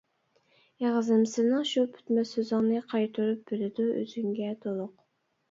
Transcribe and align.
ئېغىزىم 0.85 1.25
سېنىڭ 1.33 1.67
شۇ 1.71 1.83
پۈتمەس 1.97 2.31
سۆزۈڭنى 2.39 2.81
قايتۇرۇپ 2.95 3.45
بېرىدۇ 3.53 3.87
ئۆزۈڭگە 4.01 4.53
تولۇق. 4.67 4.99